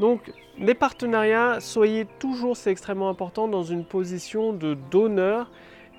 Donc 0.00 0.32
les 0.58 0.74
partenariats, 0.74 1.60
soyez 1.60 2.06
toujours, 2.18 2.56
c'est 2.56 2.70
extrêmement 2.70 3.08
important, 3.08 3.48
dans 3.48 3.62
une 3.62 3.84
position 3.84 4.52
de 4.52 4.76
donneur 4.90 5.50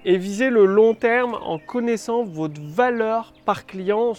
et 0.06 0.18
visez 0.18 0.50
le 0.50 0.66
long 0.66 0.94
terme 0.94 1.38
en 1.42 1.60
connaissant 1.60 2.24
votre 2.24 2.62
valeur 2.62 3.34
par 3.46 3.66
client 3.66 4.14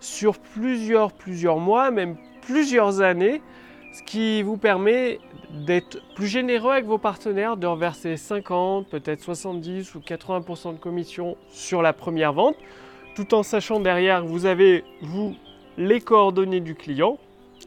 sur 0.00 0.38
plusieurs, 0.38 1.12
plusieurs 1.12 1.58
mois, 1.58 1.90
même 1.90 2.16
plusieurs 2.42 3.00
années, 3.00 3.42
ce 3.92 4.02
qui 4.02 4.42
vous 4.42 4.56
permet 4.56 5.18
d'être 5.50 5.98
plus 6.14 6.28
généreux 6.28 6.72
avec 6.72 6.84
vos 6.84 6.98
partenaires, 6.98 7.56
de 7.56 7.66
reverser 7.66 8.16
50, 8.16 8.88
peut-être 8.88 9.22
70 9.22 9.94
ou 9.94 9.98
80% 9.98 10.74
de 10.74 10.78
commission 10.78 11.36
sur 11.48 11.82
la 11.82 11.92
première 11.92 12.32
vente, 12.32 12.56
tout 13.14 13.34
en 13.34 13.42
sachant 13.42 13.80
derrière 13.80 14.22
que 14.22 14.28
vous 14.28 14.46
avez, 14.46 14.84
vous, 15.02 15.34
les 15.76 16.00
coordonnées 16.00 16.60
du 16.60 16.74
client, 16.74 17.18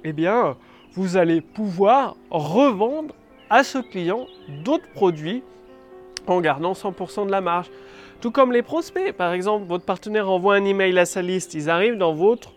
eh 0.03 0.13
bien, 0.13 0.55
vous 0.93 1.17
allez 1.17 1.41
pouvoir 1.41 2.15
revendre 2.29 3.13
à 3.49 3.63
ce 3.63 3.79
client 3.79 4.27
d'autres 4.63 4.89
produits 4.93 5.43
en 6.27 6.39
gardant 6.39 6.73
100% 6.73 7.25
de 7.25 7.31
la 7.31 7.41
marge. 7.41 7.69
Tout 8.21 8.31
comme 8.31 8.53
les 8.53 8.61
prospects. 8.61 9.11
Par 9.11 9.33
exemple, 9.33 9.67
votre 9.67 9.83
partenaire 9.83 10.29
envoie 10.29 10.55
un 10.55 10.63
email 10.63 10.97
à 10.97 11.05
sa 11.05 11.21
liste, 11.21 11.53
ils 11.53 11.69
arrivent 11.69 11.97
dans 11.97 12.13
votre 12.13 12.53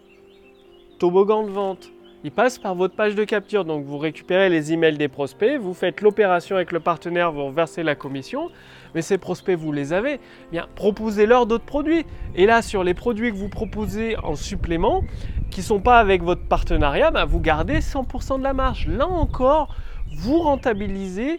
toboggan 0.98 1.42
de 1.42 1.50
vente. 1.50 1.90
Ils 2.26 2.32
passent 2.32 2.58
par 2.58 2.74
votre 2.74 2.96
page 2.96 3.14
de 3.14 3.22
capture. 3.22 3.64
Donc 3.64 3.84
vous 3.84 3.98
récupérez 3.98 4.48
les 4.48 4.72
emails 4.72 4.98
des 4.98 5.06
prospects, 5.06 5.60
vous 5.60 5.74
faites 5.74 6.00
l'opération 6.00 6.56
avec 6.56 6.72
le 6.72 6.80
partenaire, 6.80 7.30
vous 7.30 7.46
reversez 7.46 7.84
la 7.84 7.94
commission. 7.94 8.50
Mais 8.96 9.00
ces 9.02 9.16
prospects, 9.16 9.56
vous 9.56 9.70
les 9.70 9.92
avez. 9.92 10.14
Eh 10.14 10.18
bien, 10.50 10.66
proposez-leur 10.74 11.46
d'autres 11.46 11.64
produits. 11.64 12.04
Et 12.34 12.46
là, 12.46 12.62
sur 12.62 12.82
les 12.82 12.94
produits 12.94 13.30
que 13.30 13.36
vous 13.36 13.48
proposez 13.48 14.16
en 14.16 14.34
supplément, 14.34 15.04
qui 15.52 15.60
ne 15.60 15.66
sont 15.66 15.78
pas 15.78 16.00
avec 16.00 16.24
votre 16.24 16.42
partenariat, 16.42 17.12
bah, 17.12 17.26
vous 17.26 17.38
gardez 17.38 17.78
100% 17.78 18.38
de 18.38 18.42
la 18.42 18.54
marge. 18.54 18.88
Là 18.88 19.06
encore, 19.06 19.76
vous 20.16 20.40
rentabilisez 20.40 21.38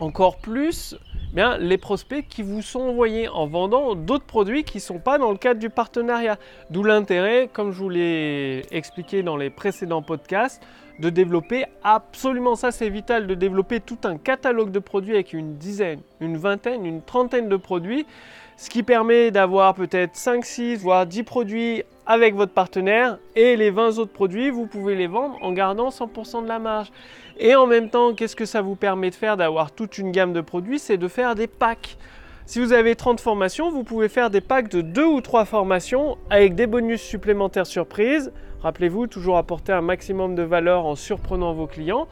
encore 0.00 0.38
plus 0.38 0.96
bien, 1.32 1.58
les 1.58 1.78
prospects 1.78 2.26
qui 2.28 2.42
vous 2.42 2.62
sont 2.62 2.80
envoyés 2.80 3.28
en 3.28 3.46
vendant 3.46 3.94
d'autres 3.94 4.24
produits 4.24 4.64
qui 4.64 4.78
ne 4.78 4.82
sont 4.82 4.98
pas 4.98 5.18
dans 5.18 5.30
le 5.30 5.38
cadre 5.38 5.60
du 5.60 5.70
partenariat. 5.70 6.38
D'où 6.70 6.82
l'intérêt, 6.84 7.48
comme 7.52 7.72
je 7.72 7.78
vous 7.78 7.88
l'ai 7.88 8.62
expliqué 8.70 9.22
dans 9.22 9.36
les 9.36 9.50
précédents 9.50 10.02
podcasts, 10.02 10.62
de 10.98 11.10
développer 11.10 11.64
absolument 11.82 12.54
ça, 12.54 12.70
c'est 12.70 12.88
vital, 12.88 13.26
de 13.26 13.34
développer 13.34 13.80
tout 13.80 13.98
un 14.04 14.16
catalogue 14.16 14.70
de 14.70 14.78
produits 14.78 15.14
avec 15.14 15.32
une 15.32 15.56
dizaine, 15.56 16.00
une 16.20 16.36
vingtaine, 16.36 16.84
une 16.86 17.02
trentaine 17.02 17.48
de 17.48 17.56
produits, 17.56 18.06
ce 18.56 18.70
qui 18.70 18.82
permet 18.82 19.30
d'avoir 19.30 19.74
peut-être 19.74 20.14
5, 20.14 20.44
6, 20.44 20.76
voire 20.76 21.06
10 21.06 21.22
produits 21.22 21.82
avec 22.06 22.34
votre 22.34 22.52
partenaire 22.52 23.18
et 23.34 23.56
les 23.56 23.70
20 23.70 23.98
autres 23.98 24.12
produits, 24.12 24.50
vous 24.50 24.66
pouvez 24.66 24.94
les 24.94 25.06
vendre 25.06 25.36
en 25.42 25.52
gardant 25.52 25.88
100% 25.88 26.42
de 26.42 26.48
la 26.48 26.58
marge. 26.58 26.92
Et 27.38 27.54
en 27.54 27.66
même 27.66 27.90
temps, 27.90 28.14
qu'est-ce 28.14 28.36
que 28.36 28.44
ça 28.44 28.60
vous 28.60 28.76
permet 28.76 29.10
de 29.10 29.14
faire 29.14 29.36
d'avoir 29.36 29.72
toute 29.72 29.98
une 29.98 30.12
gamme 30.12 30.32
de 30.32 30.40
produits? 30.40 30.78
C'est 30.78 30.98
de 30.98 31.08
faire 31.08 31.34
des 31.34 31.46
packs. 31.46 31.96
Si 32.44 32.60
vous 32.60 32.72
avez 32.72 32.96
30 32.96 33.20
formations, 33.20 33.70
vous 33.70 33.84
pouvez 33.84 34.08
faire 34.08 34.28
des 34.28 34.40
packs 34.40 34.68
de 34.68 34.80
2 34.80 35.04
ou 35.04 35.20
3 35.20 35.44
formations 35.44 36.18
avec 36.28 36.54
des 36.54 36.66
bonus 36.66 37.00
supplémentaires 37.00 37.66
surprises. 37.66 38.32
Rappelez-vous, 38.62 39.06
toujours 39.08 39.38
apporter 39.38 39.72
un 39.72 39.80
maximum 39.80 40.34
de 40.34 40.42
valeur 40.42 40.86
en 40.86 40.94
surprenant 40.94 41.52
vos 41.52 41.66
clients 41.66 42.06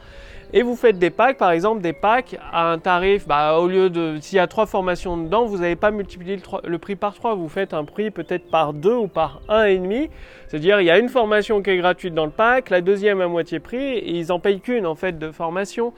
et 0.53 0.63
vous 0.63 0.75
faites 0.75 0.99
des 0.99 1.09
packs, 1.09 1.37
par 1.37 1.51
exemple 1.51 1.81
des 1.81 1.93
packs 1.93 2.37
à 2.51 2.71
un 2.71 2.77
tarif, 2.77 3.25
bah, 3.25 3.57
au 3.57 3.67
lieu 3.67 3.89
de, 3.89 4.17
s'il 4.19 4.35
y 4.35 4.39
a 4.39 4.47
trois 4.47 4.65
formations 4.65 5.15
dedans, 5.15 5.45
vous 5.45 5.59
n'avez 5.59 5.77
pas 5.77 5.91
multiplié 5.91 6.41
le, 6.65 6.77
prix 6.77 6.97
par 6.97 7.13
trois, 7.13 7.35
vous 7.35 7.47
faites 7.47 7.73
un 7.73 7.85
prix 7.85 8.11
peut-être 8.11 8.49
par 8.49 8.73
deux 8.73 8.95
ou 8.95 9.07
par 9.07 9.41
un 9.47 9.63
et 9.63 9.77
demi. 9.77 10.09
C'est-à-dire 10.47 10.81
il 10.81 10.85
y 10.85 10.91
a 10.91 10.99
une 10.99 11.07
formation 11.07 11.61
qui 11.61 11.69
est 11.69 11.77
gratuite 11.77 12.13
dans 12.13 12.25
le 12.25 12.31
pack, 12.31 12.69
la 12.69 12.81
deuxième 12.81 13.21
à 13.21 13.27
moitié 13.27 13.59
prix, 13.59 13.93
et 13.93 14.17
ils 14.17 14.33
en 14.33 14.39
payent 14.39 14.59
qu'une 14.59 14.85
en 14.85 14.95
fait 14.95 15.17
de 15.17 15.31
formation. 15.31 15.93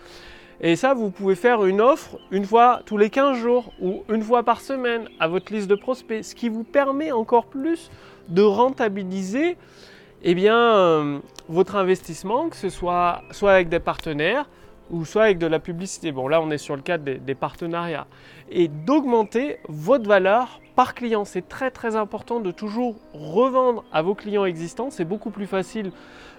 Et 0.62 0.76
ça, 0.76 0.94
vous 0.94 1.10
pouvez 1.10 1.36
faire 1.36 1.66
une 1.66 1.82
offre 1.82 2.20
une 2.30 2.46
fois 2.46 2.82
tous 2.86 2.98
les 2.98 3.10
15 3.10 3.38
jours 3.38 3.74
ou 3.82 4.04
une 4.08 4.22
fois 4.22 4.44
par 4.44 4.62
semaine 4.62 5.10
à 5.20 5.28
votre 5.28 5.52
liste 5.52 5.68
de 5.68 5.76
prospects, 5.76 6.24
ce 6.24 6.36
qui 6.36 6.48
vous 6.48 6.64
permet 6.64 7.12
encore 7.12 7.48
plus 7.48 7.90
de 8.30 8.44
rentabiliser 8.44 9.58
eh 10.24 10.36
bien, 10.36 10.58
euh, 10.58 11.20
votre 11.50 11.76
investissement, 11.76 12.50
que 12.50 12.56
ce 12.56 12.70
soit 12.70 13.24
soit 13.32 13.52
avec 13.52 13.70
des 13.70 13.80
partenaires 13.80 14.48
ou 14.90 15.06
soit 15.06 15.24
avec 15.24 15.38
de 15.38 15.48
la 15.48 15.60
publicité. 15.60 16.12
Bon, 16.12 16.28
là, 16.28 16.42
on 16.42 16.50
est 16.52 16.58
sur 16.58 16.76
le 16.76 16.82
cadre 16.82 17.04
des, 17.04 17.36
partenariats. 17.36 18.08
Et 18.50 18.68
d'augmenter 18.68 19.58
votre 19.68 20.08
valeur 20.08 20.62
par 20.76 20.94
client. 20.94 21.26
C'est 21.26 21.48
très 21.48 21.72
très 21.72 21.96
important 21.96 22.40
de 22.40 22.52
toujours 22.52 22.96
revendre 23.14 23.84
à 23.92 24.02
vos 24.02 24.16
clients 24.16 24.46
existants. 24.46 24.90
C'est 24.92 25.06
beaucoup 25.06 25.30
plus 25.30 25.48
facile 25.48 25.92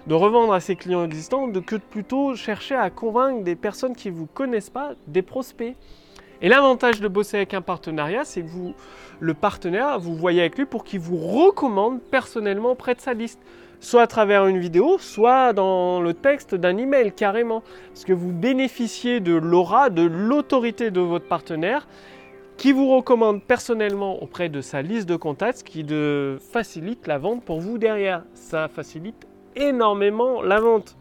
de 0.07 0.13
revendre 0.13 0.53
à 0.53 0.59
ces 0.59 0.75
clients 0.75 1.03
existants 1.03 1.47
que 1.51 1.75
de 1.75 1.81
plutôt 1.81 2.35
chercher 2.35 2.75
à 2.75 2.89
convaincre 2.89 3.43
des 3.43 3.55
personnes 3.55 3.95
qui 3.95 4.09
ne 4.09 4.15
vous 4.15 4.27
connaissent 4.27 4.69
pas, 4.69 4.93
des 5.07 5.21
prospects. 5.21 5.75
Et 6.41 6.49
l'avantage 6.49 6.99
de 6.99 7.07
bosser 7.07 7.37
avec 7.37 7.53
un 7.53 7.61
partenariat, 7.61 8.25
c'est 8.25 8.41
que 8.41 8.47
vous, 8.47 8.73
le 9.19 9.33
partenaire, 9.33 9.99
vous 9.99 10.15
voyez 10.15 10.41
avec 10.41 10.57
lui 10.57 10.65
pour 10.65 10.83
qu'il 10.83 10.99
vous 10.99 11.17
recommande 11.17 12.01
personnellement 12.01 12.75
près 12.75 12.93
de 12.93 13.01
sa 13.01 13.13
liste 13.13 13.39
soit 13.79 14.01
à 14.01 14.07
travers 14.07 14.47
une 14.47 14.57
vidéo, 14.57 14.97
soit 14.99 15.53
dans 15.53 16.01
le 16.01 16.13
texte 16.13 16.55
d'un 16.55 16.77
email 16.77 17.11
carrément. 17.11 17.63
Parce 17.89 18.05
que 18.05 18.13
vous 18.13 18.31
bénéficiez 18.31 19.19
de 19.19 19.33
l'aura, 19.33 19.89
de 19.89 20.03
l'autorité 20.03 20.91
de 20.91 21.01
votre 21.01 21.27
partenaire 21.27 21.87
qui 22.57 22.71
vous 22.71 22.89
recommande 22.95 23.43
personnellement 23.43 24.21
auprès 24.23 24.49
de 24.49 24.61
sa 24.61 24.81
liste 24.81 25.09
de 25.09 25.15
contacts, 25.15 25.59
ce 25.59 25.63
qui 25.63 25.85
facilite 26.39 27.05
la 27.07 27.17
vente 27.17 27.43
pour 27.43 27.59
vous 27.59 27.77
derrière. 27.77 28.23
Ça 28.33 28.67
facilite 28.67 29.27
énormément 29.55 30.41
la 30.41 30.59
vente. 30.59 30.95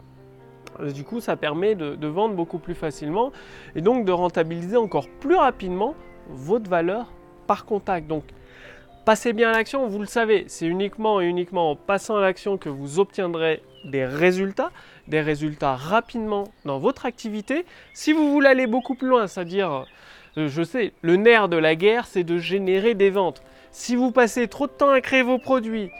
Du 0.92 1.04
coup, 1.04 1.20
ça 1.20 1.36
permet 1.36 1.76
de, 1.76 1.94
de 1.94 2.06
vendre 2.08 2.34
beaucoup 2.34 2.58
plus 2.58 2.74
facilement 2.74 3.30
et 3.76 3.80
donc 3.80 4.04
de 4.04 4.10
rentabiliser 4.10 4.76
encore 4.76 5.08
plus 5.20 5.36
rapidement 5.36 5.94
votre 6.28 6.68
valeur 6.68 7.12
par 7.46 7.64
contact. 7.64 8.08
Donc, 8.08 8.24
Passez 9.04 9.34
bien 9.34 9.50
à 9.50 9.52
l'action, 9.52 9.86
vous 9.86 9.98
le 9.98 10.06
savez, 10.06 10.46
c'est 10.48 10.64
uniquement 10.64 11.20
et 11.20 11.26
uniquement 11.26 11.72
en 11.72 11.76
passant 11.76 12.16
à 12.16 12.22
l'action 12.22 12.56
que 12.56 12.70
vous 12.70 12.98
obtiendrez 12.98 13.62
des 13.84 14.06
résultats, 14.06 14.70
des 15.08 15.20
résultats 15.20 15.76
rapidement 15.76 16.44
dans 16.64 16.78
votre 16.78 17.04
activité. 17.04 17.66
Si 17.92 18.14
vous 18.14 18.32
voulez 18.32 18.48
aller 18.48 18.66
beaucoup 18.66 18.94
plus 18.94 19.08
loin, 19.08 19.26
c'est-à-dire, 19.26 19.84
euh, 20.38 20.48
je 20.48 20.62
sais, 20.62 20.94
le 21.02 21.16
nerf 21.16 21.50
de 21.50 21.58
la 21.58 21.74
guerre, 21.74 22.06
c'est 22.06 22.24
de 22.24 22.38
générer 22.38 22.94
des 22.94 23.10
ventes. 23.10 23.42
Si 23.72 23.94
vous 23.94 24.10
passez 24.10 24.48
trop 24.48 24.68
de 24.68 24.72
temps 24.72 24.88
à 24.88 25.02
créer 25.02 25.22
vos 25.22 25.38
produits, 25.38 25.90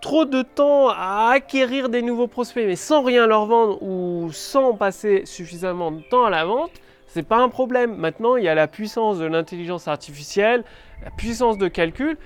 trop 0.00 0.24
de 0.24 0.42
temps 0.42 0.90
à 0.90 1.32
acquérir 1.32 1.88
des 1.88 2.02
nouveaux 2.02 2.28
prospects, 2.28 2.64
mais 2.64 2.76
sans 2.76 3.02
rien 3.02 3.26
leur 3.26 3.46
vendre 3.46 3.82
ou 3.82 4.30
sans 4.30 4.74
passer 4.74 5.26
suffisamment 5.26 5.90
de 5.90 6.02
temps 6.02 6.26
à 6.26 6.30
la 6.30 6.44
vente, 6.44 6.70
c'est 7.18 7.24
pas 7.24 7.38
un 7.38 7.48
problème. 7.48 7.96
Maintenant, 7.96 8.36
il 8.36 8.44
y 8.44 8.48
a 8.48 8.54
la 8.54 8.68
puissance 8.68 9.18
de 9.18 9.24
l'intelligence 9.24 9.88
artificielle, 9.88 10.62
la 11.02 11.10
puissance 11.10 11.58
de 11.58 11.66
calcul 11.66 12.16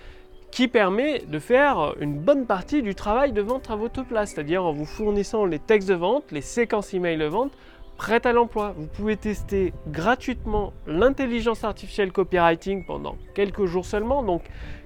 qui 0.50 0.68
permet 0.68 1.20
de 1.20 1.38
faire 1.38 1.94
une 1.98 2.18
bonne 2.18 2.44
partie 2.44 2.82
du 2.82 2.94
travail 2.94 3.32
de 3.32 3.40
vente 3.40 3.70
à 3.70 3.74
votre 3.74 4.04
place, 4.04 4.32
c'est-à-dire 4.32 4.62
en 4.62 4.72
vous 4.72 4.84
fournissant 4.84 5.46
les 5.46 5.58
textes 5.58 5.88
de 5.88 5.94
vente, 5.94 6.30
les 6.30 6.42
séquences 6.42 6.92
email 6.92 7.16
de 7.16 7.24
vente 7.24 7.52
prêtes 7.96 8.26
à 8.26 8.34
l'emploi. 8.34 8.74
Vous 8.76 8.86
pouvez 8.86 9.16
tester 9.16 9.72
gratuitement 9.86 10.74
l'intelligence 10.86 11.64
artificielle 11.64 12.12
copywriting 12.12 12.84
pendant 12.84 13.16
quelques 13.34 13.64
jours 13.64 13.86
seulement. 13.86 14.22
Donc, 14.22 14.42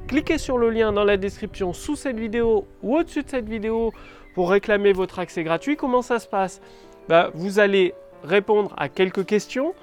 cliquez 0.06 0.38
sur 0.38 0.56
le 0.56 0.70
lien 0.70 0.92
dans 0.92 1.02
la 1.02 1.16
description 1.16 1.72
sous 1.72 1.96
cette 1.96 2.20
vidéo 2.20 2.64
ou 2.84 2.96
au-dessus 2.96 3.24
de 3.24 3.28
cette 3.28 3.48
vidéo 3.48 3.92
pour 4.36 4.50
réclamer 4.50 4.92
votre 4.92 5.18
accès 5.18 5.42
gratuit. 5.42 5.76
Comment 5.76 6.02
ça 6.02 6.20
se 6.20 6.28
passe? 6.28 6.60
Bah, 7.08 7.32
Vous 7.34 7.58
allez 7.58 7.92
répondre 8.22 8.74
à 8.76 8.88
quelques 8.88 9.24
questions. 9.24 9.74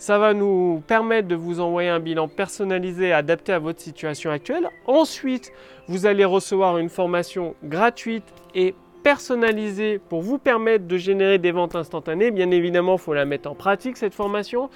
Ça 0.00 0.18
va 0.18 0.32
nous 0.32 0.82
permettre 0.86 1.28
de 1.28 1.34
vous 1.34 1.60
envoyer 1.60 1.90
un 1.90 2.00
bilan 2.00 2.26
personnalisé 2.26 3.12
adapté 3.12 3.52
à 3.52 3.58
votre 3.58 3.80
situation 3.80 4.30
actuelle. 4.30 4.70
Ensuite, 4.86 5.52
vous 5.88 6.06
allez 6.06 6.24
recevoir 6.24 6.78
une 6.78 6.88
formation 6.88 7.54
gratuite 7.62 8.24
et 8.54 8.74
personnalisée 9.02 9.98
pour 9.98 10.22
vous 10.22 10.38
permettre 10.38 10.86
de 10.86 10.96
générer 10.96 11.38
des 11.38 11.52
ventes 11.52 11.74
instantanées. 11.74 12.30
Bien 12.30 12.50
évidemment, 12.50 12.94
il 12.94 13.00
faut 13.00 13.14
la 13.14 13.24
mettre 13.24 13.50
en 13.50 13.54
pratique, 13.54 13.96
cette 13.96 14.14
formation. 14.14 14.70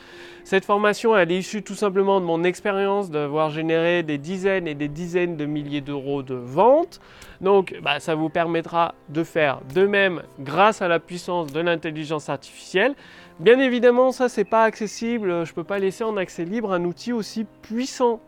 Cette 0.44 0.64
formation, 0.64 1.16
elle 1.16 1.32
est 1.32 1.38
issue 1.38 1.62
tout 1.62 1.74
simplement 1.74 2.20
de 2.20 2.26
mon 2.26 2.44
expérience 2.44 3.10
d'avoir 3.10 3.50
généré 3.50 4.02
des 4.02 4.18
dizaines 4.18 4.66
et 4.66 4.74
des 4.74 4.88
dizaines 4.88 5.36
de 5.36 5.46
milliers 5.46 5.80
d'euros 5.80 6.22
de 6.22 6.34
ventes. 6.34 7.00
Donc, 7.40 7.74
bah, 7.82 8.00
ça 8.00 8.14
vous 8.14 8.28
permettra 8.28 8.94
de 9.08 9.24
faire 9.24 9.60
de 9.74 9.86
même 9.86 10.22
grâce 10.40 10.82
à 10.82 10.88
la 10.88 11.00
puissance 11.00 11.52
de 11.52 11.60
l'intelligence 11.60 12.28
artificielle. 12.28 12.94
Bien 13.40 13.58
évidemment, 13.58 14.12
ça 14.12 14.28
c'est 14.28 14.44
pas 14.44 14.62
accessible, 14.62 15.44
je 15.44 15.52
peux 15.52 15.64
pas 15.64 15.80
laisser 15.80 16.04
en 16.04 16.16
accès 16.16 16.44
libre 16.44 16.72
un 16.72 16.84
outil 16.84 17.12
aussi 17.12 17.46
puissant. 17.62 18.20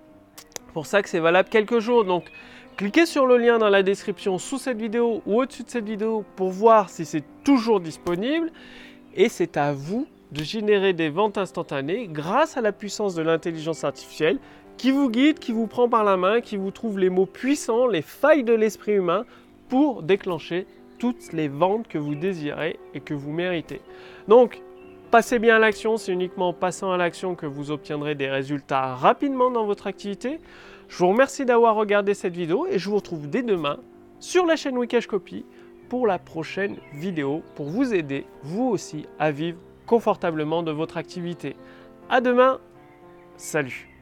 Pour 0.73 0.87
ça 0.87 1.01
que 1.01 1.09
c'est 1.09 1.21
valable 1.21 1.49
quelques 1.49 1.79
jours. 1.79 2.05
Donc 2.05 2.25
cliquez 2.77 3.07
sur 3.07 3.27
le 3.27 3.39
lien 3.39 3.59
dans 3.59 3.71
la 3.71 3.83
description 3.83 4.39
sous 4.39 4.59
cette 4.59 4.79
vidéo 4.79 5.23
ou 5.27 5.41
au-dessus 5.41 5.63
de 5.63 5.71
cette 5.71 5.87
vidéo 5.87 6.25
pour 6.37 6.51
voir 6.51 6.91
si 6.91 7.05
c'est 7.05 7.25
toujours 7.43 7.81
disponible. 7.81 8.53
Et 9.15 9.29
c'est 9.29 9.57
à 9.57 9.73
vous 9.73 10.07
de 10.33 10.43
générer 10.43 10.93
des 10.93 11.09
ventes 11.09 11.39
instantanées 11.39 12.07
grâce 12.07 12.57
à 12.57 12.61
la 12.61 12.73
puissance 12.73 13.15
de 13.15 13.23
l'intelligence 13.23 13.85
artificielle 13.85 14.39
qui 14.77 14.91
vous 14.91 15.09
guide, 15.09 15.39
qui 15.39 15.53
vous 15.53 15.67
prend 15.67 15.89
par 15.89 16.05
la 16.05 16.19
main, 16.19 16.43
qui 16.43 16.59
vous 16.59 16.71
trouve 16.71 16.99
les 16.99 17.09
mots 17.09 17.25
puissants, 17.25 17.87
les 17.87 18.03
failles 18.03 18.45
de 18.45 18.53
l'esprit 18.53 18.93
humain 18.93 19.25
pour 19.71 20.03
déclencher 20.03 20.67
toutes 20.99 21.33
les 21.33 21.49
ventes 21.49 21.89
que 21.89 21.97
vous 21.97 22.15
désirez 22.15 22.79
et 22.93 23.01
que 23.01 23.15
vous 23.15 23.33
méritez. 23.33 23.81
Donc, 24.29 24.61
passez 25.11 25.39
bien 25.39 25.57
à 25.57 25.59
l'action, 25.59 25.97
c'est 25.97 26.13
uniquement 26.13 26.49
en 26.49 26.53
passant 26.53 26.93
à 26.93 26.99
l'action 26.99 27.35
que 27.35 27.47
vous 27.47 27.71
obtiendrez 27.71 28.15
des 28.15 28.29
résultats 28.29 28.95
rapidement 28.95 29.51
dans 29.51 29.65
votre 29.65 29.87
activité. 29.87 30.41
Je 30.89 30.99
vous 30.99 31.09
remercie 31.09 31.45
d'avoir 31.45 31.75
regardé 31.75 32.15
cette 32.15 32.35
vidéo 32.35 32.67
et 32.67 32.79
je 32.79 32.89
vous 32.89 32.97
retrouve 32.97 33.29
dès 33.29 33.43
demain 33.43 33.79
sur 34.21 34.47
la 34.47 34.57
chaîne 34.57 34.79
Wikash 34.79 35.07
Copy 35.07 35.45
pour 35.89 36.07
la 36.07 36.19
prochaine 36.19 36.77
vidéo 36.93 37.43
pour 37.55 37.67
vous 37.67 37.95
aider, 37.95 38.25
vous 38.43 38.65
aussi, 38.65 39.07
à 39.19 39.31
vivre 39.31 39.59
confortablement 39.87 40.63
de 40.63 40.73
votre 40.73 40.97
activité. 40.97 41.57
À 42.09 42.21
demain, 42.21 42.61
salut 43.37 43.96